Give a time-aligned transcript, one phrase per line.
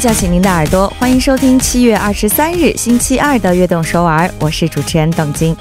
[0.00, 5.54] 叫醒您的耳朵，欢迎收听七月二十三日星期二的《悦动首尔》，我是主持人董晶。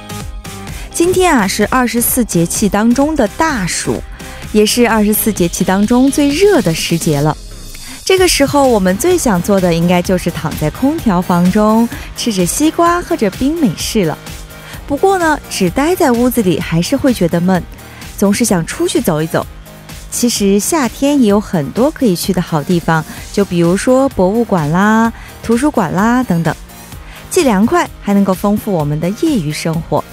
[0.93, 4.01] 今天啊是二十四节气当中的大暑，
[4.53, 7.35] 也是二十四节气当中最热的时节了。
[8.05, 14.17] 这个时候，我们最想做的应该就是躺在空调房中，吃着西瓜，喝着冰美式了。
[14.87, 17.61] 不过呢，只待在屋子里还是会觉得闷，
[18.17, 19.45] 总是想出去走一走。
[20.11, 25.11] 其实夏天也有很多可以去的好地方，就比如说博物馆啦、
[25.43, 26.53] 图书馆啦等等，
[27.29, 30.03] 既凉快还能够丰富我们的业余生活。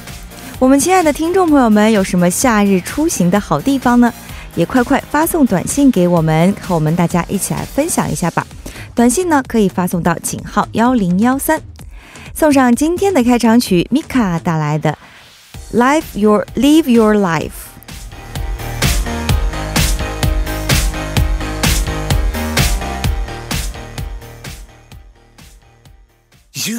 [0.59, 4.13] 我们亲爱的听众朋友们，有什么夏日出行的好地方呢？
[4.55, 8.47] 也快快发送短信给我们，和我们大家一起来分享一下吧。
[8.95, 11.61] 短信呢可以发送到井号幺零幺三，
[12.35, 14.97] 送上今天的开场曲，Mika 带来的
[15.79, 17.51] 《Live Your Live Your Life》。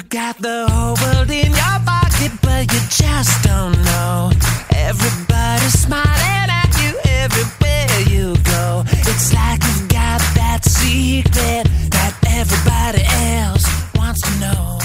[0.09, 4.31] Got the whole world in your pocket, but you just don't know.
[4.73, 8.83] Everybody's smiling at you everywhere you go.
[8.87, 13.03] It's like you've got that secret that everybody
[13.41, 14.79] else wants to know.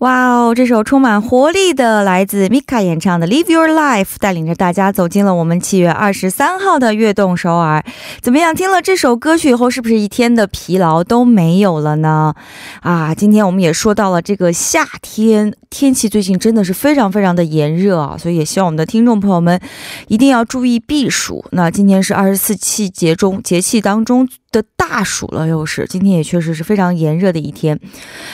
[0.00, 7.84] 哇这首充满活力的来自 Mika 演唱的《Live Your Life》，带领着大家走进了我们七月二十三号的悦动首尔。
[8.20, 8.54] 怎么样？
[8.54, 12.34] 听了这首歌曲以后，是不是一天的疲劳都没有了呢？
[12.80, 19.60] 啊，今天我们也说到了这个夏天，天气最近真的是非常非常的炎热啊，所以也希望我们的听众朋友们
[20.08, 21.44] 一定要注意避暑。
[21.52, 24.28] 那今天是二十四气节中节气当中。
[24.52, 27.78] 的大暑了，又是今天也确实是非常炎热的一天。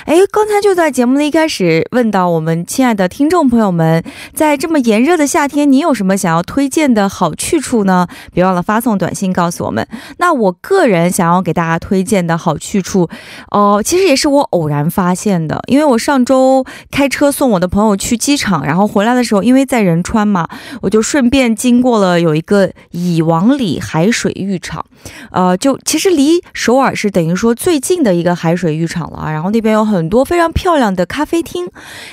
[0.06, 8.08] 哎，刚才就在节目的一开始问到我们亲爱的听众朋友们，在这么炎热的夏天，你有什么想要推荐的好去处呢？
[8.32, 9.86] 别忘了发送短信告诉我们。
[10.16, 13.10] 那我个人想要给大家推荐的好去处，
[13.50, 20.48] 哦，其实也是我偶然发现的，因为我上周开车送我的朋友去机场，然后回来的时候，因为在仁川嘛，
[20.80, 24.82] 我就顺便经过了有一个以王里海水浴场，
[25.30, 26.05] 呃，就其实。
[26.08, 31.68] 是离首尔是等于说最近的一个海水浴场了啊，然后那边有很多非常漂亮的咖啡厅，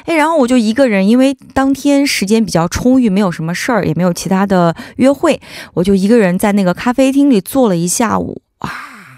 [0.06, 5.40] 哎，然后我就一个人，因为当天时间比较充裕，没有什么事儿，也没有其他的约会，
[5.76, 8.72] 我就一个人在那个咖啡厅里坐了一下午，哇，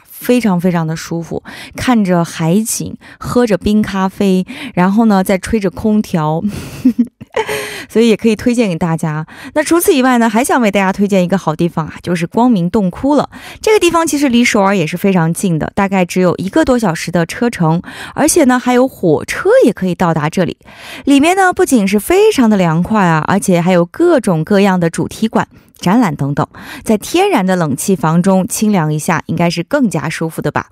[0.03, 1.41] 非常非常的舒服，
[1.77, 6.43] 看着海景，喝着冰咖啡，然后呢再吹着空调。
[7.89, 9.25] 所以也可以推荐给大家。
[9.53, 13.29] 那除此以外呢，还想为大家推荐一个好地方啊，就是光明洞窟了。
[13.61, 17.81] 这个地方其实离首尔也是非常近的，大概只有一个多小时的车程，
[18.13, 20.57] 而且呢还有火车也可以到达这里。
[21.05, 25.47] 里面呢不仅是非常的凉快啊，而且还有各种各样的主题馆。
[25.79, 26.47] 展览等等，
[26.83, 30.67] 在天然的冷气房中清凉一下，应该是更加舒服的吧。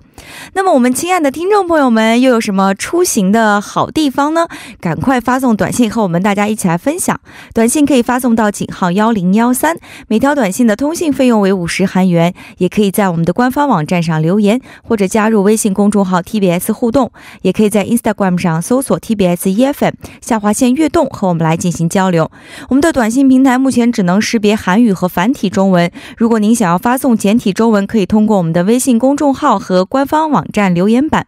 [0.54, 4.46] 那么，我们亲爱的听众朋友们，又有什么出行的好地方呢？
[4.80, 7.20] 赶快发送短信和我们大家一起来分享。
[7.52, 9.76] 短信可以发送到井号幺零幺三，
[10.08, 12.32] 每条短信的通信费用为五十韩元。
[12.58, 17.12] 也可以在我们的官方网站上留言，或者加入微信公众号 TBS 互动，
[17.42, 22.30] 也可以在 Instagram 上搜索 TBS EFM 下划线悦动和我们来进行交流。
[22.68, 24.93] 我们的短信平台目前只能识别韩语。
[24.94, 31.26] 和繁体中文，如果您想要发送简体中文，可以通过我们的微信公众号和官方网站留言板。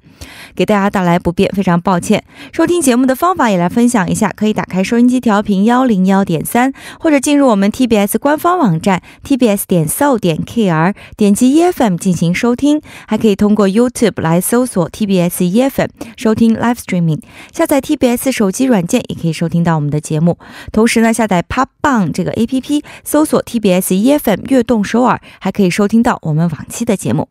[0.54, 2.24] 给大家带来不便，非常抱歉。
[2.50, 12.80] 收听节目的方法也来分享一下，可以打开收音机调频幺零幺点三，或者进入我们 TBS 官方网站 tbs 点 so 点 kr，点击 EFM 进行收听。
[13.06, 17.20] 还可以通过 YouTube 来搜索 TBS EFM 收听 Live Streaming。
[17.52, 20.38] 下载 TBS 手机软件也可以收听到我们的节目。
[20.72, 27.28] 同时呢，下载 Pop Bang 这个 APP，搜索 T TBS EFM 悦动首尔，还可以收听到我们往期的节目。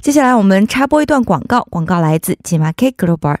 [0.00, 3.36] 接下来我们插播一段广告，广告来自 g m a k Global。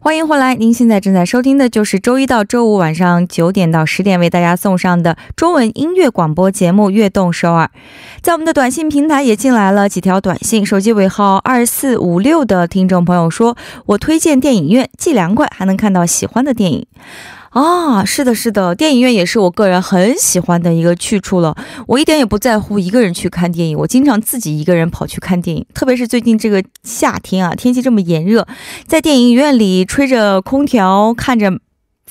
[0.00, 7.70] 欢迎回来，您现在正在收听的就是周一到周五晚上九点到十点为大家送上的中文音乐广播节目《悦动首尔》。
[8.22, 13.56] 在我们的短信平台也进来了几条短信，手机尾号二四五六的听众朋友说
[13.86, 16.86] ：“我推荐电影院，既凉快还能看到喜欢的电影。”
[17.56, 21.56] 啊，是的，是的，电影院也是我个人很喜欢的一个去处了。
[21.86, 25.64] 我一点也不在乎一个人去看电影，我经常自己一个人跑去看电影。
[25.72, 28.46] 特别是最近这个夏天啊，天气这么炎热，
[28.86, 31.58] 在电影院里吹着空调，看着。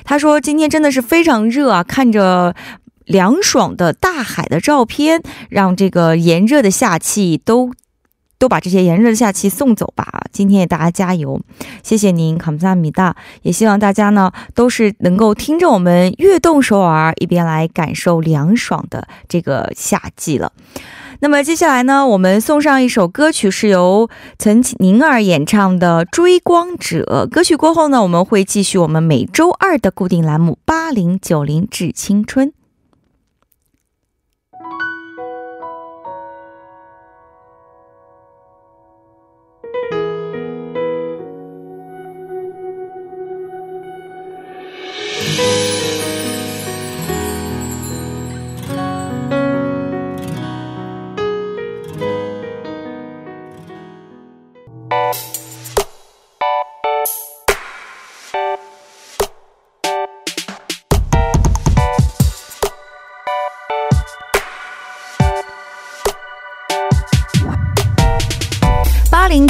[0.06, 2.56] 他说：“今天真的是非常热啊，看着
[3.04, 7.74] 凉爽的大海的照片，让这个炎热的夏气都。”
[8.39, 10.07] 都把这些炎热的夏季送走吧！
[10.31, 11.41] 今天也大家加油，
[11.83, 13.17] 谢谢您，卡姆萨米达。
[13.43, 20.53] 也希望大家呢都是能够听着我们悦动首尔，一边来感受凉爽的这个夏季了。
[21.21, 27.25] 那么接下来呢，我们送上一首歌曲，是由陈宁儿演唱的《追光者》。
[27.31, 32.49] 歌曲过后呢，我们会继续我们每周二的固定栏目《八零九零致青春》。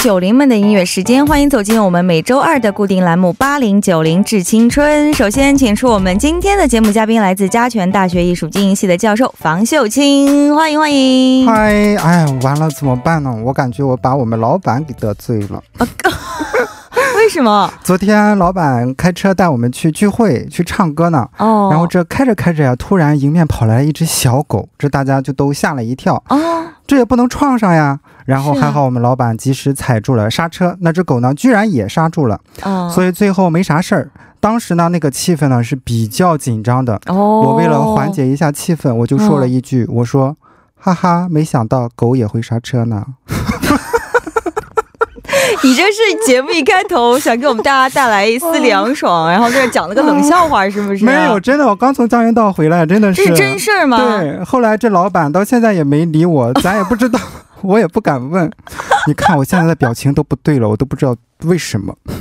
[0.06, 5.12] 九零们的音乐时间，欢迎走进我们每周二的固定栏目《八零九零致青春》。
[5.16, 11.44] 首先，请出我们今天的节目嘉宾，来自嘉泉大学艺术经营系的教授房秀清，欢迎欢迎。
[11.44, 13.36] 嗨，哎，完了怎么办呢？
[13.44, 15.60] 我感觉我把我们老板给得罪了。
[17.16, 17.68] 为什么？
[17.82, 21.28] 昨天老板开车带我们去聚会去唱歌呢。
[21.38, 21.66] 哦。
[21.72, 26.22] 然后这开着开着呀，突然迎面跑来一只小狗，这大家就都吓了一跳。
[26.28, 26.62] 哦。
[26.86, 27.98] 这也不能撞上呀。
[28.24, 32.40] 然后还好，我们老板及时踩住了刹车，那只狗呢，居然也刹住了，
[32.92, 34.10] 所以最后没啥事儿。
[34.40, 37.00] 当时呢，那个气氛呢是比较紧张的。
[37.06, 40.36] 哦，我为了缓解一下气氛，我就说了一句：“我说，
[40.74, 43.06] 哈哈，没想到狗也会刹车呢。”
[45.66, 51.04] 你这是节目一开头 想给我们大家带来一丝凉爽，然后在这讲了个冷笑话，是不是？
[51.04, 53.24] 没有，真的，我刚从江原道回来，真的是。
[53.24, 53.98] 是真事儿吗？
[53.98, 57.18] 对，后来这老板到现在也没理我，咱也不知道。
[57.62, 58.48] 我也不敢问，
[59.08, 61.92] 你看我现在的表情都不对了，我都不知道为什么。
[62.06, 62.20] 我还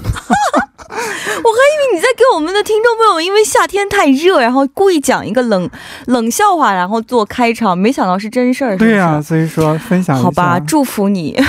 [1.45, 5.69] 以为你在给我们的听众朋友们，因为夏天太热，然后故意讲一个冷
[6.07, 8.75] 冷笑话，然后做开场，没想到是真事儿。
[8.75, 10.23] 对呀，所以说分享一下。
[10.23, 11.39] 好吧，祝福你，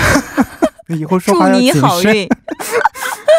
[0.87, 1.81] 以后说话要谨慎。
[1.81, 1.99] 好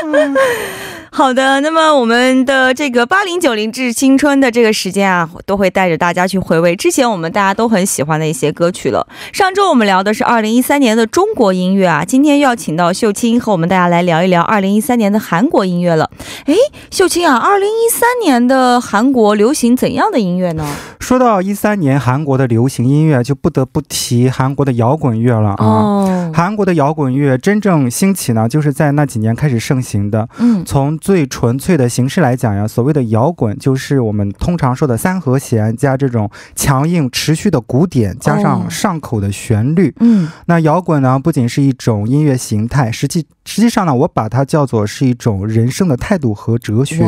[1.35, 9.07] 的，那么我们的这个八零九零致青春的这个时间啊，都会带着大家去回味之前我们大家都很喜欢的一些歌曲了。
[9.33, 16.09] 上周我们聊的是二零一三年的中国音乐啊，今天又要请到秀清和我们大家来聊一聊二零一三年的韩国音乐了。
[16.45, 16.55] 哎，
[16.91, 20.65] 秀清啊，二零一三年的韩国流行怎样的音乐呢？
[21.01, 26.31] 说到一三年韩国的流行音乐，就不得不提韩国的摇滚乐了啊。
[26.33, 30.29] 韩国的摇滚乐真正兴起呢，就是在那几年开始盛行的。
[30.39, 39.91] 嗯，从最纯粹的形式来讲呀，所谓的摇滚就是我们通常说的三和弦加这种强硬持续的鼓点，加上上口的旋律。
[40.01, 47.03] 嗯，那摇滚呢不仅是一种音乐形态，实际实际上呢，我把它叫做是一种人生的态度和哲学。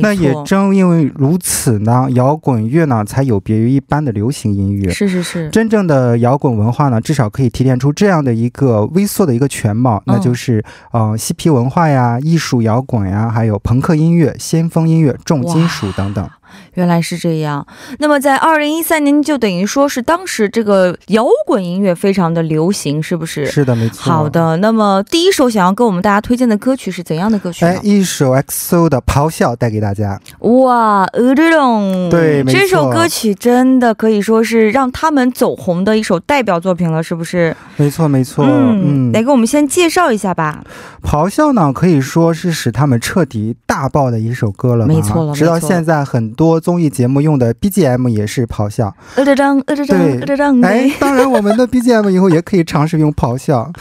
[0.00, 4.90] 那也正因为如此呢，摇滚乐呢才有别于一般的流行音乐。
[4.90, 16.28] 是是是，真正的摇滚文化呢，至少可以提炼出这样的一个微缩的一个全貌，那就是呃嬉皮文化呀、艺术摇滚呀，还有朋克音乐、先锋音乐、重金属等等。
[16.74, 17.66] 原来是这样，
[17.98, 23.46] 那么在二零一三年就等于说是当时这个摇滚音乐非常的流行，是不是？
[23.46, 24.12] 是的，没错。
[24.12, 27.64] 好的，那么第一首想要跟我们大家推荐的歌曲是怎样的歌曲？
[27.64, 30.20] 哎，一首 XO 的《咆哮》带给大家。
[30.40, 37.56] 哇，呃，这种对，这首歌曲真的可以说是让他们走红的一首代表作品了，是不是？
[37.76, 38.44] 没错，没错。
[38.46, 40.62] 嗯，来给我们先介绍一下吧。
[41.08, 44.86] 《咆哮》呢，可以说是使他们彻底大爆的一首歌了。
[44.86, 46.43] 没错了，直到现在很多。
[46.44, 48.94] 多综艺节目用的 BGM 也是咆哮。
[49.14, 53.72] 呃这张呃这张对这张哎，当然我们的 BGM 以后也可以尝试用咆哮。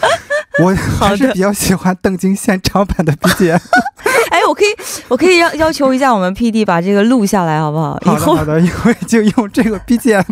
[0.64, 3.60] 我 还是比较喜欢邓金现场版的 BGM。
[4.32, 4.68] 哎，我可以，
[5.10, 8.00] 我可以要要求一下我们 PD 把这个录下来，好不好？
[8.06, 10.24] 以后，好的，以后就用这个 BGM。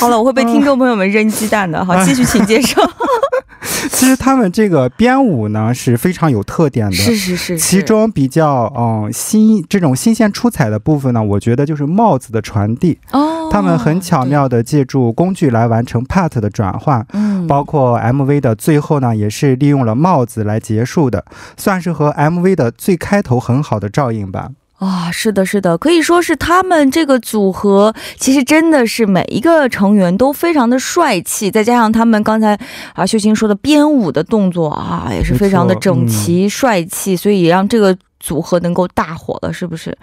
[0.00, 1.82] 好了，我会被听众朋友们扔鸡蛋的。
[1.84, 2.82] 好，继续请介绍。
[3.90, 7.58] 其实他们这个编舞呢是非常有特点的，是是是。
[7.58, 12.98] 其中比较嗯新这种新鲜出彩的部分呢，我觉得就是帽子的传递。
[13.12, 13.48] 哦。
[13.50, 17.06] 他们很巧妙的借助工具来完成 part 的转换。
[17.12, 17.46] 嗯。
[17.46, 21.24] 包括 MV 的最后呢，也是利用了帽子来结束的，
[21.56, 24.50] 算是和 MV 的最开头很好的照应吧。
[24.78, 32.58] 啊，是的，是的，可以说是他们这个组合，其实真的是每一个成员都非常的帅气，再加上他们刚才
[32.94, 37.96] 啊秀清说的编舞的动作啊，也是非常的整齐帅气，所以也让这个。
[38.20, 39.96] 组合能够大火了，是不是？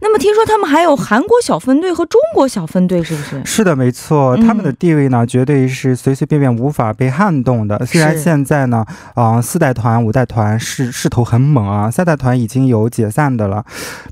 [0.00, 3.42] 那么听说他们还有韩国小分队和中国小分队，是不是？
[3.44, 7.84] 是的，没错，他们的地位呢，绝对是随随便便无法被撼动的。
[7.84, 8.84] 虽然现在呢，
[9.14, 13.64] 啊，四代团、五代团势势头很猛啊，三代团已经有解散的了，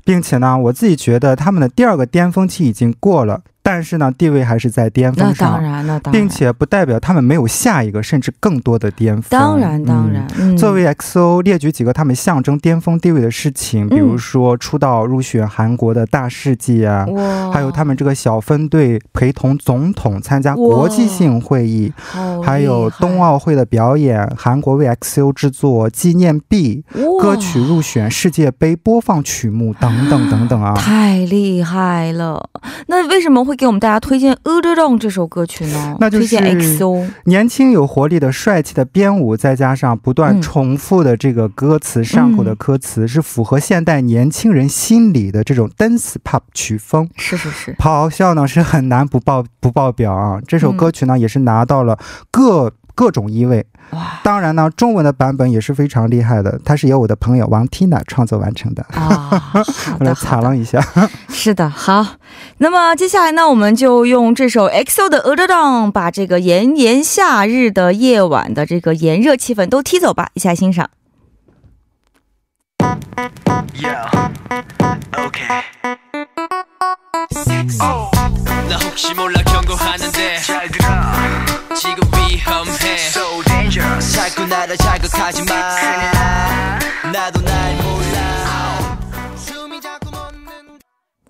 [0.05, 3.41] 并且呢，我自己觉得他们的第二个巅峰期已经过了。
[3.69, 9.23] 但是呢，地位还是在巅峰上，当然，那当然，并且不代表他们没有下一个甚至更多的巅峰。
[9.29, 10.25] 当然，当然。
[10.55, 17.05] 作为 XO 列举几个他们象征巅峰地位的事情，比如说出道入选韩国的大事记啊，
[17.51, 21.91] 还有他们这个小分队陪同总统参加国际性会议，
[22.41, 26.85] 还有冬奥会的表演，韩国为 XO 制作纪念币，
[27.19, 32.49] 歌曲入选世界杯播放曲目等等等等啊，太厉害了。
[32.85, 33.56] 那为什么会？
[33.57, 35.97] 给我们大家推荐《u d o n 这首歌曲呢？
[35.99, 36.37] 那就是
[37.25, 47.09] 年轻有活力的帅气的编舞，再加上不断重复的这个歌词上口的歌词，是符合现代年轻人心理的这种 dance pop 曲风。
[47.15, 50.39] 是是是，咆哮呢是很难不爆不爆表啊！
[50.47, 51.97] 这首歌曲呢也是拿到了
[52.29, 53.63] 各各种意味。
[54.23, 59.53] 当然呢，中文的版本也是非常厉害的，它是由我的朋友王 Tina 创作完成的啊。
[59.99, 60.83] 我来采了一下，
[61.29, 62.05] 是的，好。
[62.57, 70.89] 那么接下来呢，我们就用这首 EXO 的《Other Dawn》，把这个炎炎夏日的夜晚的这个炎热气氛都踢走吧，一起来欣赏。
[78.67, 80.41] 나 혹시 몰라 경고하는데.
[80.41, 80.87] 잘 들어
[81.75, 82.95] 지금 위험해.
[82.97, 84.13] So dangerous.
[84.13, 86.86] 자꾸 나를 자극하지 마.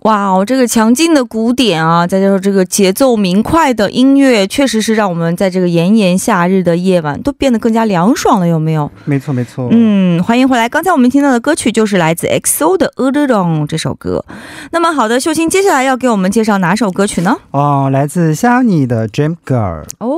[0.03, 8.89] 哇哦，这个强劲的鼓点啊，再加上这个节奏明快的音乐，确实是让我们在这个炎炎夏日的夜晚都变得更加凉爽了，有没有？
[9.05, 9.67] 没错，没错。
[9.71, 10.69] 嗯，欢迎回来。
[10.69, 14.23] 刚才我们听到的歌曲就是来自 XO 的《o d o n 这首歌。
[14.71, 17.35] 那么，好的，秀清，接下来要给我们介绍哪首歌曲呢？
[17.51, 19.83] 哦，来自 Shiny 的《Dream Girl》。
[19.99, 20.17] 哦。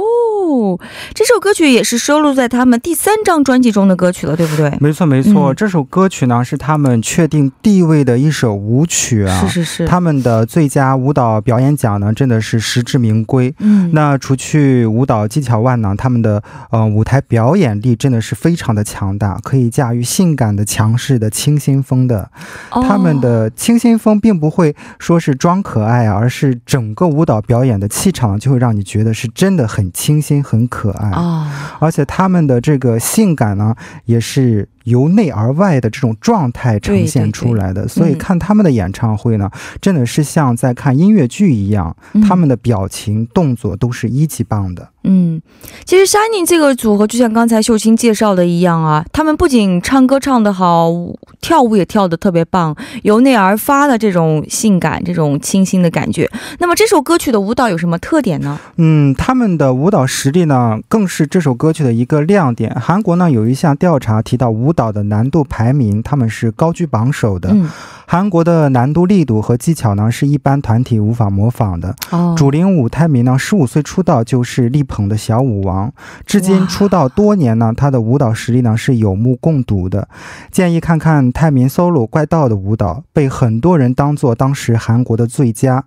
[0.50, 0.80] 哦，
[1.14, 4.76] 这首歌曲也是收录在他们第三张专辑中的歌曲了，对不对？
[4.80, 5.54] 没错，没错。
[5.54, 9.69] 这首歌曲呢是他们确定地位的一首舞曲啊，是是是。
[9.88, 13.54] 他们的最佳舞蹈表演奖呢真的是实至名归。
[13.60, 22.30] 嗯，那除去舞蹈技巧外呢，他们的呃舞台表演力真的是非常的强大，可以驾驭性感的、强势的、清新风的。
[22.70, 30.44] 他们的清新风并不会说是装可爱啊，而是整个舞蹈表演的气场就会让你觉得是真的很清新。
[30.50, 34.68] 很可爱啊，而且他们的这个性感呢，也是。
[34.84, 39.50] 由内而外的这种状态呈现出来的，所以看他们的演唱会呢，
[39.82, 41.96] 真的是像在看音乐剧一样，
[42.28, 44.90] 他们的表情动作都是一级棒的。
[45.04, 45.40] 嗯，
[45.86, 50.90] 其实 Shining 这个组合就像刚才秀清介绍的一样啊，他们不仅唱歌唱得好，
[51.40, 56.30] 跳舞也跳得特别棒，由内而发的这种性感、这种清新的感觉。
[56.58, 58.60] 那么这首歌曲的舞蹈有什么特点呢？
[58.78, 62.76] 嗯，他们的舞蹈实力呢，更是这首歌曲的一个亮点。
[62.82, 64.74] 韩国呢有一项调查提到舞。
[64.80, 67.54] 蹈的难度排名，他们是高居榜首的。
[68.06, 71.94] 韩国的难度力度和技巧呢，是一般团体无法模仿的。
[72.12, 75.94] 哦主领舞泰民呢，十五岁出道就是力捧的小舞王，
[76.26, 80.10] 至今出道多年呢，他的舞蹈实力呢是有目共睹的。
[80.52, 85.86] 建议看看泰民 solo 怪盗的舞蹈，被很多人当做当时韩国的最佳。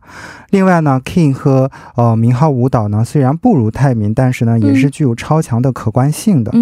[0.51, 6.53] 另外呢，King 和呃明浩舞蹈呢，虽然不如泰民，但是呢，也是具有超强的可观性的。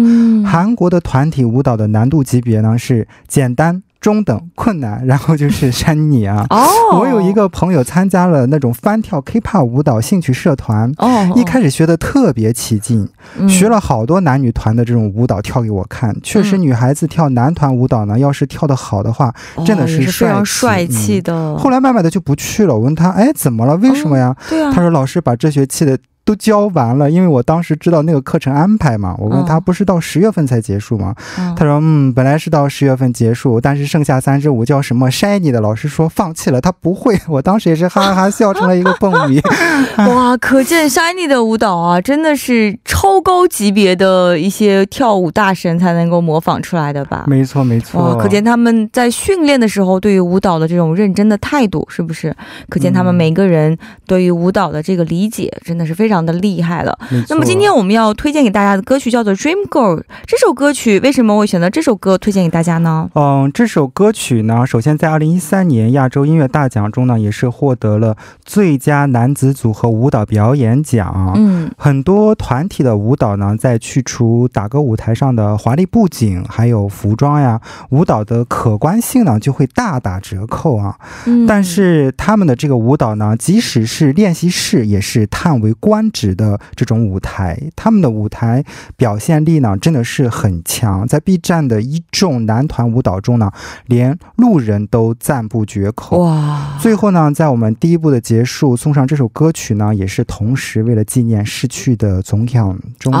[0.43, 3.83] 韩国的团体舞蹈的难度级别呢是简单。
[4.01, 6.43] 中等、困难，然后就是山你啊。
[6.49, 13.07] 哦，我有一个朋友参加了那种翻跳 K-pop 舞蹈兴趣社团，哦，一开始学的特别起劲，
[13.47, 16.13] 学了好多男女团的这种舞蹈跳给我看。
[16.23, 19.31] 确实，女孩子跳男团舞蹈呢，要是跳得好的话，
[19.63, 21.55] 真的是非常帅气的。
[21.55, 22.73] 后来慢慢的就不去了。
[22.73, 23.77] 我问他，哎，怎么了？
[23.77, 24.35] 为什么呀？
[24.49, 25.95] 对啊，他说老师把这学期的。
[26.31, 29.13] 都教完了，因为我当时知道那个课程安排嘛。
[29.17, 31.13] 我问他不是到十月份才结束吗？
[31.57, 37.19] 他说嗯，本来是到十月份结束，但是剩下三支舞叫什么 shiny 的老师说放弃了，他不会。
[37.27, 39.41] 我当时也是哈哈哈笑成了一个蹦迷。
[40.07, 47.25] 哇，可见 shiny 的舞蹈啊，真的是超高级别的一些跳舞大神才能够模仿出来的吧？
[47.27, 48.01] 没错没错。
[48.01, 52.33] 哇，可见他们在训练的时候对于舞蹈的这种认真的态度，是不是？
[52.69, 56.20] 可见他们每个人对于舞蹈的这个理解真的是非常。
[56.25, 56.97] 的厉害了。
[57.29, 59.99] 那么今天我们要推荐给大家的歌曲叫做《Dream Girl》。
[60.25, 63.09] 这首歌曲为什么会选择这首歌推荐给大家呢？
[63.13, 71.33] 嗯，这首歌曲呢，首先在二零一三年亚洲音乐大奖中呢，也是获得了最佳男子组合舞蹈表演奖。
[71.35, 77.59] 嗯，很多团体的舞蹈呢，在去除打歌舞台上的华丽布景，还有服装呀，
[77.89, 80.97] 舞蹈的可观性呢，就会大打折扣啊。
[81.25, 86.00] 嗯，但是他们的这个舞蹈呢，即使是练习室，也是叹为观。
[86.11, 88.63] 指的这种舞台，他们的舞台
[88.95, 91.05] 表现力呢，真的是很强。
[91.05, 93.51] 在 B 站的一众男团舞蹈中呢，
[93.87, 96.19] 连路人都赞不绝口。
[96.19, 96.77] 哇！
[96.79, 103.19] 最后呢，在我们第一部的结束，送上这首歌曲呢，也是同时为了纪念逝去的总统钟铉。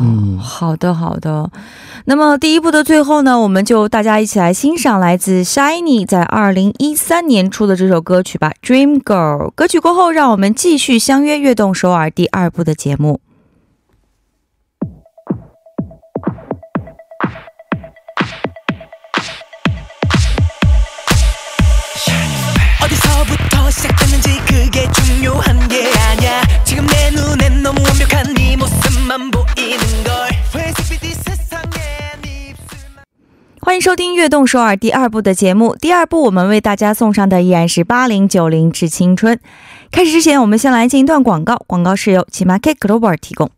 [0.00, 1.50] 嗯，好的，好的。
[2.04, 9.48] 那么第一部的最后呢，我们就大家一起来欣赏来自 Shiny 在二零一三年出的这首歌曲吧，《Dream Girl》。
[9.50, 12.04] 歌曲过后，让我们继续相约跃动首尔。
[12.14, 13.20] 第二部的节目。
[33.60, 35.74] 欢迎收听《悦动首尔》第二部的节目。
[35.74, 39.40] 第二部，我们为大家送上的依然是八零九零致青春。
[39.94, 41.62] 开始之前，我们先来进一段广告。
[41.68, 43.52] 广告是由奇马 K Global 提供。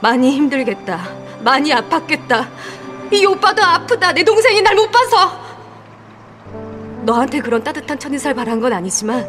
[0.00, 1.06] 많이 힘들겠다.
[1.40, 2.48] 많이 아팠겠다.
[3.12, 4.12] 이 오빠도 아프다.
[4.12, 5.44] 내 동생이 날 못 봐서.
[7.02, 9.28] 너한테 그런 따뜻한 첫인사를 바란 건 아니지만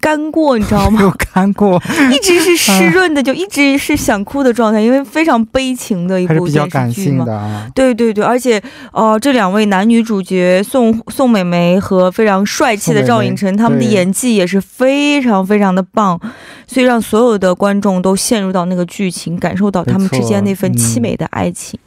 [0.00, 0.98] 干过，你知道吗？
[0.98, 1.82] 没有干过，
[2.12, 7.66] 一直是湿润的，就一直是想哭的状态，因为非常悲情的一部电视剧嘛。
[7.74, 16.20] 对对对，而且呃，这两位男女主角宋宋美眉和非常帅气的赵寅成，他们的演技也是非常非常的棒，
[16.66, 21.78] 所以让所有的观众都陷入到那个剧情，感受到他们之间那份凄美的爱情。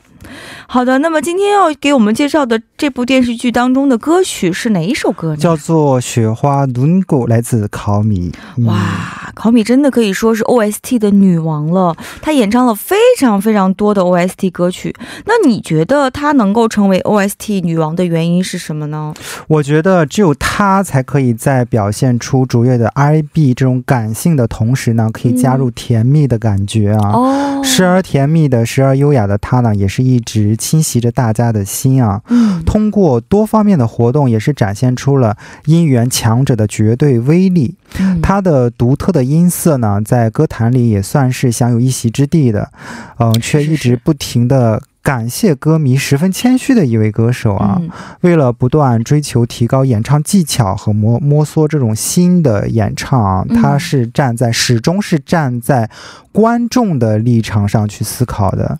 [0.68, 5.38] 好的，那么今天要给我们介绍的这部电视剧当中的歌曲是哪一首歌呢？
[5.38, 8.32] 叫做《雪花轮毂》，来自考米。
[8.66, 14.96] 哇，考米真的可以说是 OST 的女王了，她演唱了非常非常多的 OST 歌曲。
[15.26, 19.14] 那你觉得她能够成为 OST 女王的原因是什么呢？
[19.48, 27.12] 我觉得只有她才可以在表现出卓越的 R&B 这种感性的同时呢，可以加入甜蜜的感觉啊。
[27.14, 30.56] 哦，时而甜蜜的，时而优雅的她呢，也是一直。
[30.56, 32.22] 侵袭着大家的心啊！
[32.30, 37.76] 嗯，通过多方面的活动，也是展现出了音源强者的绝对威力。
[38.00, 42.72] 嗯，他的独特的音色呢，在歌坛里也算是享有一席之地的。
[43.18, 44.82] 嗯，却一直不停的。
[45.10, 47.82] 感谢歌迷，十分谦虚的一位歌手啊！
[48.22, 55.90] 为了不断追求提高演唱技巧和摸摸索这种新的演唱，他是站在始终是站在
[56.32, 58.78] 观众的立场上去思考的，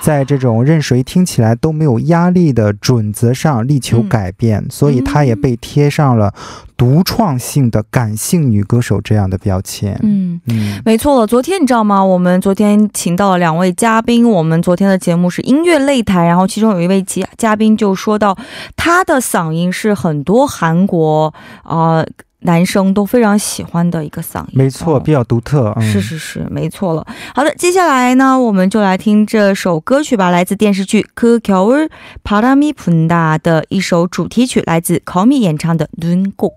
[0.00, 6.32] 在这种任谁听起来都没有压力的准则上力求改变，所以他也被贴上了。
[6.76, 11.26] 独创性的感性女歌手这样的标签，嗯嗯，没错了。
[11.26, 12.04] 昨天你知道吗？
[12.04, 18.36] 我们昨天请到了两位嘉宾，我们昨天的节目是音乐擂台，然后其中有一位嘉嘉宾就说到，
[18.76, 21.32] 他的嗓音是很多韩国
[21.62, 22.04] 啊。
[22.41, 25.75] 男生都非常喜欢的一个嗓音，没错，比较独特。
[25.81, 27.05] 是是是，没错了。
[27.33, 31.05] 好的，接下来呢，我们就来听这首歌曲吧，来自电视剧《
[31.41, 36.51] 그겨울바람이분다》的一首主题曲，来自 Komi 演唱的《눈꼭》。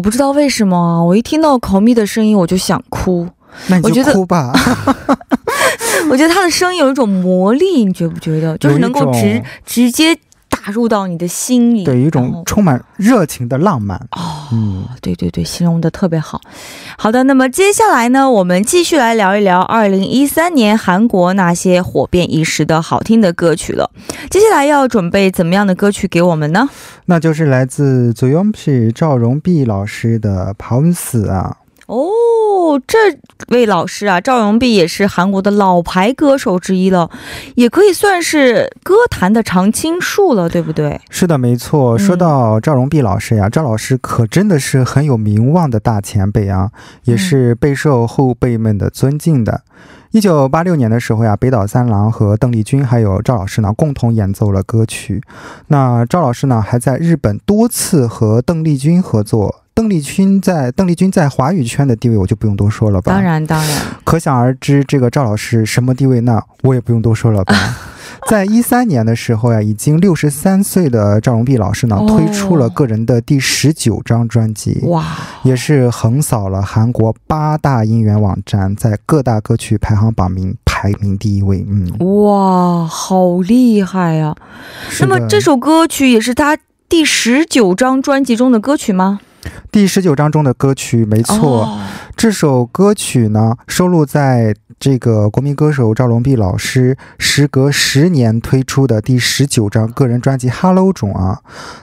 [0.00, 3.28] 我不知道为什么，我一听到考蜜的声音我就想哭。
[3.66, 4.50] 那你就哭吧。
[6.10, 8.56] 我觉得他的声音有一种魔力，你觉不觉得？
[8.56, 10.16] 就是能够直直接。
[10.62, 16.40] 打入到你的心里，对一种充满热情的浪漫哦，嗯，对对对，形容的特别好。
[16.98, 23.90] 好的，那么接下来呢，我们继续来聊一聊二零一三年韩国那些火遍一时的好听的歌曲了。
[24.28, 26.68] 接下来要准备怎么样的歌曲给我们呢？
[27.06, 31.56] 那就是来自左永碧赵荣碧老师的《跑死》啊。
[31.86, 32.06] 哦，
[32.86, 32.98] 这
[33.48, 37.10] 位老师啊，赵荣碧也是韩国的老牌歌手之一了，
[37.54, 41.00] 也可以算是歌坛的常青树了，对不对？
[41.10, 41.98] 是的，没错。
[41.98, 46.70] 说到赵荣碧老师呀，赵老师可真的是很有名望的大前辈啊，
[47.04, 49.62] 也是备受后辈们的尊敬的。
[50.12, 55.22] 一九八六年的时候呀，北岛三郎和邓丽君还有赵老师呢，共同演奏了歌曲。
[55.68, 59.62] 那赵老师呢，还在日本多次和邓丽君合作。
[59.80, 63.10] 邓丽君在邓丽君在华语圈的地位，我就不用多说了吧。
[63.10, 67.54] 当然，当然，可想而知，这个赵老师什么地位，那我也不用多说了吧。
[68.28, 75.02] 在一三年的时候呀，已经六十三岁的赵荣碧老师呢，推出了个人的第十九张专辑，哇，
[75.44, 81.64] 也是横扫了韩国八大音源网站，在各大歌曲排行榜名排名第一位。
[81.66, 81.90] 嗯，
[82.22, 84.36] 哇，好厉害呀！
[85.00, 89.20] 那么这首歌曲也是他第十九张专辑中的歌曲吗？
[89.70, 91.78] 第十九章中的歌曲，没错，
[92.16, 101.40] 这首歌曲呢收录在这个国民歌手赵龙碧老师时隔十年推出的第十九张个人专辑《Hello》中啊。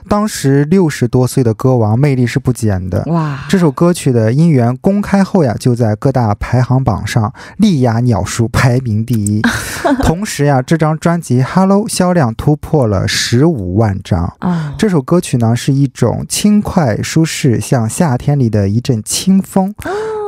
[0.08, 3.04] 当时六十多岁的歌王，魅力是不减的。
[3.06, 3.44] 哇！
[3.48, 9.40] 这首歌曲的音源公开后呀，就在各大排行榜上力压鸟叔，排名第一。
[10.02, 14.32] 同时呀，这张专辑《Hello》销量突破了十五万张。
[14.40, 14.74] 啊！
[14.76, 17.60] 这首歌曲呢是一种轻快舒适。
[17.60, 19.72] 像夏天里的一阵清风。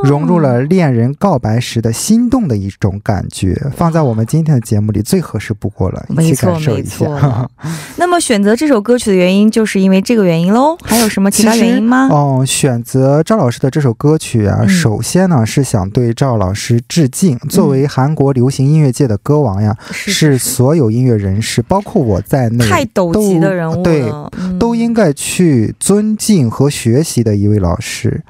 [0.05, 7.07] 融入了恋人告白时的心动的一种感觉，放在我们今天的节目里最合适不过了，一起感受一下。
[7.97, 10.77] 那么选择这首歌曲的原因，就是因为这个原因喽？
[10.83, 12.09] 还有什么其他原因吗？
[12.11, 17.39] 哦，选择赵老师的这首歌曲啊，首先呢是想对赵老师致敬。
[17.51, 24.11] 作为韩国流行音乐界的歌王呀，是所有音乐人士，包括我在内，太斗级的人物，对，
[24.59, 28.23] 都应该去尊敬和学习的一位老师。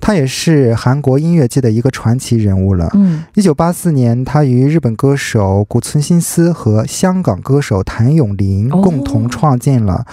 [0.00, 1.13] 他也是韩国。
[1.14, 2.90] 国音乐界的一个传奇人物了。
[2.94, 10.04] 嗯，一九八四年，他与日本歌手古村新司和香港歌手谭咏麟共同创建了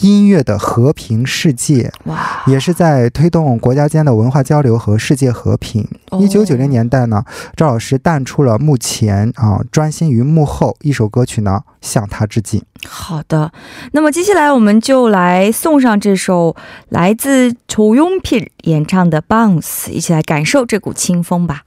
[0.00, 1.92] 音乐的和平世界。
[2.06, 5.86] 哇，也是在推动国家间的文化交流和世界和平。
[6.18, 7.22] 一九九零年代呢，
[7.54, 10.76] 赵老师淡出了幕前啊，专心于幕后。
[10.82, 12.64] 一首歌曲呢，向他致敬。
[12.86, 13.52] 好的，
[13.92, 16.56] 那么接下来我们就来送上这首
[16.88, 21.62] 来自楚永平演唱的《Bounce》，一起来感受这股清风吧。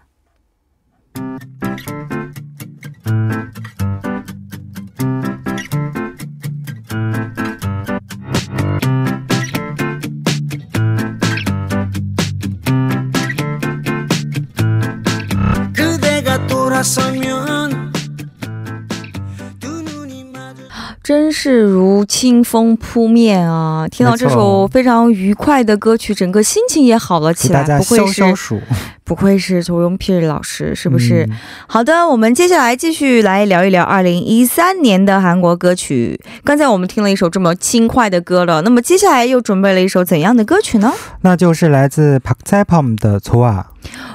[21.43, 23.87] 是如清风扑面啊！
[23.89, 27.63] 听到这首非常愉快的歌曲，整个心情也好了起来。
[27.63, 28.23] 不愧是
[29.03, 31.27] 不愧是周荣皮老师，是不是？
[31.67, 36.17] 好的，我们接下来继续来聊一聊二零一三年的韩国歌曲。
[36.45, 40.93] 刚才我们听了一首这么轻快的歌了，那么接下来又准备了一首怎样的歌曲呢？
[41.21, 43.65] 那就是来自 Park Jae Pom 的《错啊》。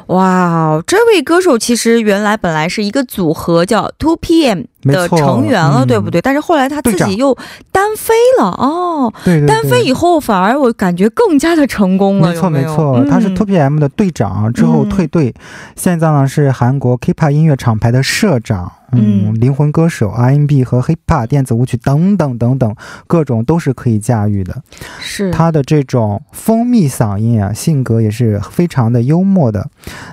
[0.06, 6.22] 哇，这位歌手其实原来本来是一个组合叫 Two PM 的成员了，对不对？
[6.22, 7.36] 但是后来他自己又
[7.76, 9.12] 单飞了哦。
[9.22, 9.46] 对对。
[9.46, 12.30] 单飞以后反而我感觉更加的成功了。
[12.30, 15.34] 没错没错，他是 Two PM 的队长，之后退队，
[15.76, 18.72] 现在呢是韩国 K-pop 音乐厂牌的社长。
[18.92, 22.74] 嗯，灵魂歌手、R&B 和 Hip Hop 电子舞曲等等等等，
[23.06, 24.62] 各种都是可以驾驭的。
[25.00, 29.68] 是他的这种蜂蜜嗓音啊，性格也是非常的幽默的。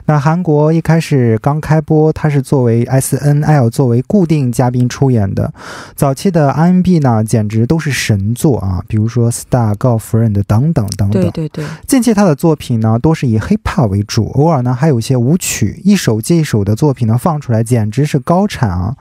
[0.05, 5.53] 那韩国一开始刚开播，他是作为 SNL 作为固定嘉宾出演的。
[5.95, 11.11] 早期的 R&B 呢，简直都是神作啊，比如说 Star、Girlfriend 等等等等。
[11.11, 11.65] 对对对。
[11.87, 18.62] 近期他的作品呢，多是以 Hip Hop 为主，偶尔呢还有一些舞曲，一首接一首的作品呢放出来，简直是高产。
[18.69, 18.95] 啊，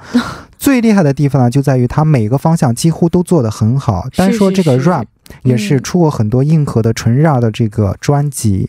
[0.59, 4.07] 最厉害的地方呢，就在于它每个方向几乎都做得很好。
[4.17, 5.05] 单说这个 rap，
[5.43, 8.69] 也是出过很多硬核的纯 rap 的这个专辑。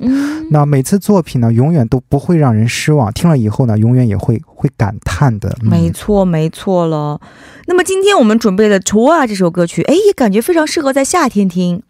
[0.52, 3.12] 那每次作品呢，永远都不会让人失望。
[3.14, 5.56] 听了以后呢，永远也会会感叹的。
[5.62, 7.20] 没错，没错了。
[7.68, 11.82] 那么今天我们准备的《除啊》这首歌曲，哎，也感觉非常适合在夏天听。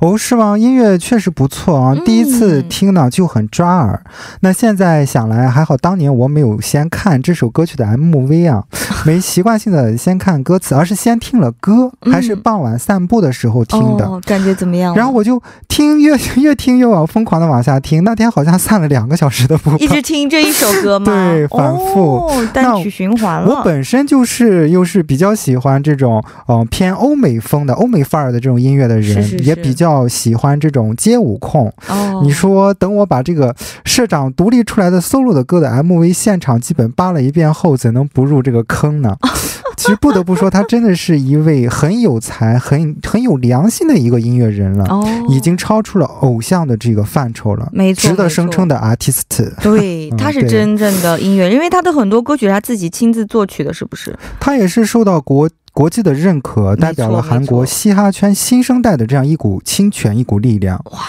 [0.00, 0.56] 哦，是吗？
[0.56, 4.02] 音乐确实不错啊，第一次听呢就很抓耳。
[4.40, 8.64] 那现在想来还好，当年我没有先看这首歌曲的 MV 啊，
[9.06, 14.20] 没习惯性的先看歌词，而是先听了歌，还是傍晚散步的时候听的。
[14.22, 14.94] 感觉怎么样？
[14.96, 18.02] 然后我就听，越 越听越往疯狂的往下听。
[18.02, 21.06] 那天好像散了两个小时的步， 一直听这一首歌吗？
[21.30, 23.48] 对，反复单曲循环了。
[23.48, 29.54] 我本身就是又是比较喜欢这种嗯偏欧美风的欧美范儿的这种音乐的人，也。
[29.66, 31.72] 比较喜欢这种街舞控，
[32.22, 33.52] 你说等我把这个
[33.84, 39.16] 社长独立出来的 solo 的歌的 MV 现场基本扒了一遍后，怎能不入这个坑呢？
[39.76, 44.88] 其实不得不说，他真的是一位很有才、很很有良心的一个音乐人了，
[45.28, 49.22] 已经超出了偶像的这个范畴了，没错，值得声称的 artist。
[49.62, 54.16] 对， 他是真正的音乐，因为他的很多歌曲他自己亲自作曲的，是不是？
[54.40, 55.48] 他也是受到国。
[55.76, 60.82] 国际的认可，代表了韩国嘻哈圈新生代的这样一股清泉，一股力量。
[60.92, 61.00] 哇！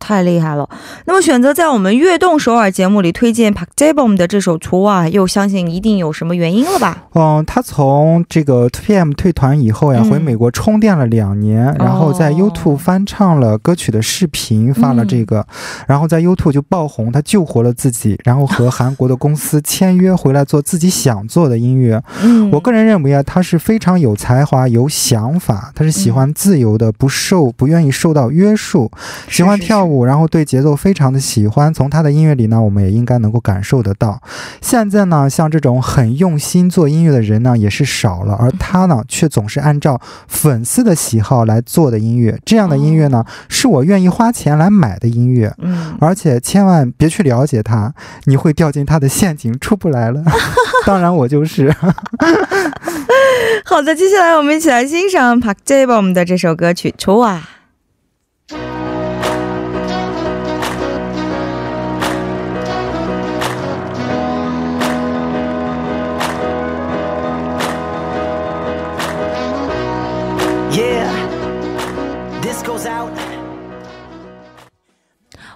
[0.00, 0.66] 太厉害了！
[1.04, 7.04] 那么选择在我们悦动首尔节目里推荐 Park Jae Bom 的这首《除啊》，又相信一定有什么原因了吧？
[7.12, 15.46] 嗯，他从这个 TPM 退团以后呀，回美国充电了两年，然后在 YouTube 翻唱了歌曲的视频，发了这个，
[15.86, 22.02] 然后在 YouTube 就爆红，他救活了自己，然后和韩国的公司签约回来做自己想做的音乐。
[22.22, 28.90] 嗯，我个人认为啊，他是非常有才华、有想法，他是喜欢自由的，不受不愿意受到约束，
[29.28, 29.82] 喜欢跳。
[29.82, 34.22] 舞，然后对节奏非常的喜欢，从他的音乐里呢，我们也应该能够感受得到。
[34.60, 42.38] 现在呢，像这种很用心做音乐的人呢，也是少了，而他呢，却总是按照粉丝的喜好来做的音乐。
[42.44, 45.52] 这样的音乐呢，是我愿意花钱来买的音乐。
[45.58, 47.92] 嗯，而且千万别去了解他，
[48.26, 50.22] 你会掉进他的陷阱出不来了。
[50.86, 51.74] 当然，我就是。
[53.64, 57.48] 好的，接下来我们一起来欣赏 Park Jae Bom 的这首歌曲《丑啊》。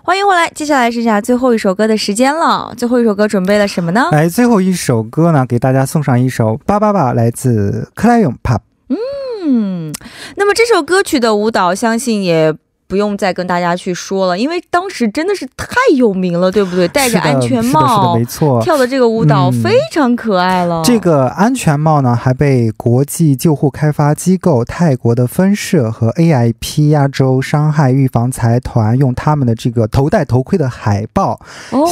[0.07, 2.73] 欢迎回来，接下来剩下最后一首歌的时间了。
[2.77, 4.09] 最后一首歌准备了什么呢？
[4.13, 8.61] 来，最后一首歌呢，给大家送上一首《巴巴巴》，来自克莱永 Pop。
[8.89, 9.93] 嗯，
[10.37, 12.55] 那么这首歌曲的舞蹈，相信也。
[12.89, 16.87] 不用再跟大家去说了，因为当时真的是太有名了，对不对？
[16.89, 20.83] 戴着安全帽，没错，跳的这个舞蹈非常可爱了。
[20.85, 31.41] 这个安全帽呢，还被国际救护开发机构泰国的分社和 AIP 亚洲伤害预防财团用他们的这个头戴头盔的海报，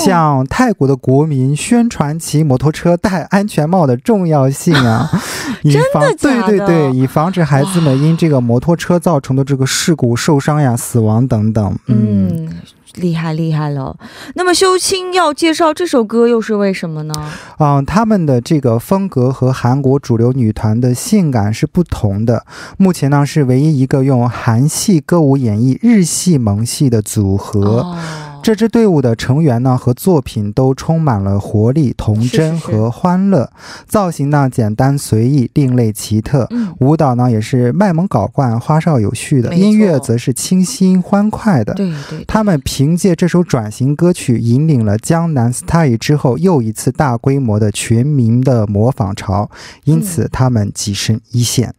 [0.05, 5.11] 向泰国的国民宣传骑摩托车戴安全帽的重要性啊！
[5.65, 10.77] 真的对对对，以防止孩子们因这个摩托车造成的这个事故受伤呀。
[10.85, 12.49] 死亡等等，嗯，
[12.97, 13.97] 厉害厉害了。
[14.35, 17.15] 那么修清要介绍这首歌又是为什么呢？
[17.59, 22.45] 嗯，他们的这个风格和韩国主流女团的性感是不同的。
[22.77, 27.97] 目前呢是唯一一个用韩系歌舞演绎日系萌系的组合。
[28.43, 33.51] 这支队伍的成员呢和作品都充满了活力、童真和欢乐，
[33.87, 36.47] 造型呢简单随意、另类奇特，
[36.79, 41.73] 舞蹈呢也是卖萌搞怪、花哨有序的，音乐则是清新欢快的。
[41.73, 49.51] 对对，他们凭借这首转型歌曲引领了江南 style 之后又一次大规模的全民的模仿潮，
[49.85, 51.75] 因此他们跻身一线。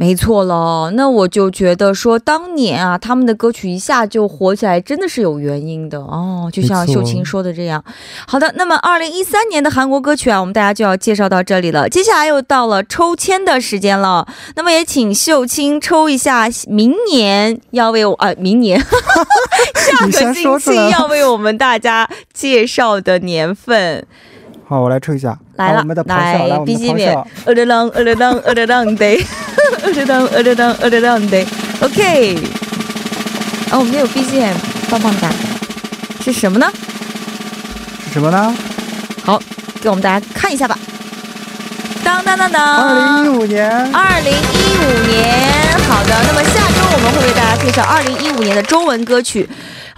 [0.00, 6.48] 没错了，那我就觉得说，当年啊，他们的歌曲一下就火起来，真的是有原因的哦。
[6.52, 7.82] 就像秀琴说的这样。
[8.24, 11.88] 好的，那么二零一三年的韩国歌曲啊，我们大家就要介绍到这里了。
[11.88, 18.78] 接下来又到了抽签的时间了，那么也请秀清抽一下明年要为我啊，明年
[19.74, 24.06] 下个星期要为我们大家介绍的年份。
[24.64, 25.40] 好，我来抽一下。
[25.58, 29.20] 来了，来，B G M，二的当，二的当，二的当对，
[29.82, 31.44] 二的当，二的当，二的当对
[31.80, 32.38] ，OK。
[33.72, 34.56] 哦，我们有 B G M，
[34.88, 35.28] 棒棒哒，
[36.24, 36.72] 是什么呢？
[38.06, 38.54] 是什么呢？
[39.24, 39.42] 好，
[39.82, 40.78] 给我们大家看一下吧。
[42.04, 45.76] 当当当当，二零一五年，二零一五年。
[45.88, 49.48] 好的，那么下周我们会为大家介绍二零一五年的中文歌曲。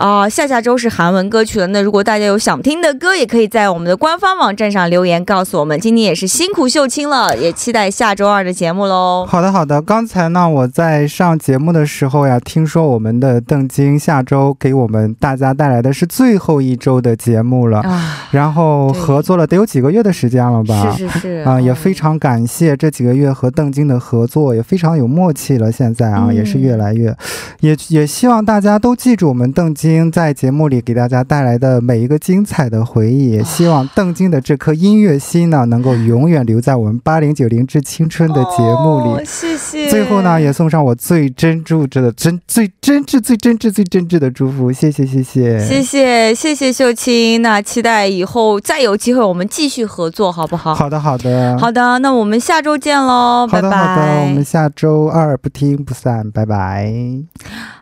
[0.00, 1.66] 啊，下下周是韩文歌曲了。
[1.66, 5.78] 那如果大家有想听的歌，也可以在我们的官方网站上留言告诉我们。
[5.78, 9.26] 今天也是辛苦秀清了，也期待下周二的节目喽。
[9.28, 9.82] 好的，好的。
[9.82, 18.26] 刚才呢，我在上节目的时候呀，听说我们的邓晶下周给我们大家带来的是最后一周的节目了啊。
[18.30, 20.96] 然后合作了得有几个月的时间了吧？
[20.96, 21.28] 是是是。
[21.44, 25.70] 啊，也非常感谢这几个月和邓晶的合作，也非常有默契了。
[25.70, 27.14] 现在啊，也是越来越，
[27.60, 29.89] 也也希望大家都记住我们邓晶。
[30.10, 39.24] 在节目里给大家带来的每一个精彩的回忆，也希望邓晶的这颗音乐心呢，能够永远留在我们八零九零致青春的节目里。
[39.24, 39.88] 谢谢。
[39.90, 44.70] 最后呢，也送上我最真挚的真最真挚最真挚最真挚的祝福。
[44.72, 47.42] 谢谢谢谢谢谢谢谢秀清。
[47.42, 50.74] 那期待以后再有机会我们继续合作，好不好？
[50.74, 51.98] 好的好的好的。
[52.00, 53.70] 那我们下周见喽，拜拜。
[53.70, 56.92] 好的好的，我们下周二不听不散，拜拜。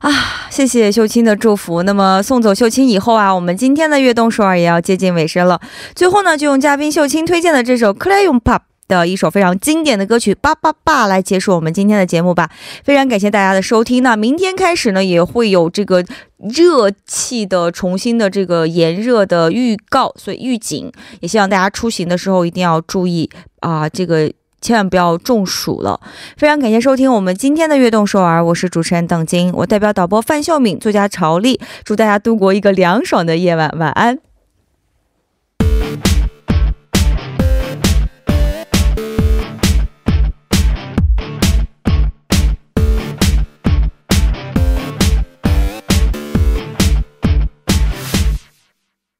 [0.01, 0.38] 啊。
[0.67, 1.83] 谢谢秀清的祝福。
[1.83, 2.23] 那么。
[2.29, 5.59] 送走秀清以后啊，我们今天的悦动首尔也要接近尾声了。
[5.95, 12.51] 最后呢，就用嘉宾秀清推荐的这首《c l a y o n Pop》的一首非常经典的歌曲《叭叭叭》来结束我们今天的节目吧。
[12.85, 14.03] 非常感谢大家的收听。
[14.03, 16.05] 那明天开始呢，也会有这个
[16.39, 24.31] 热气的重新的这个炎热的预告，所以预警也希望大家出行的时候一定要注意啊，这个。
[24.61, 26.01] 千万不要中暑了，
[26.37, 34.19] 非常感谢收听我们今天的悦动说儿，我是主持人邓晶，我代表导播范秀敏，作家朝丽，祝大家度过一个凉爽的夜晚，晚安。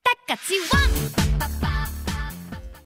[0.03, 0.78] 得个结果。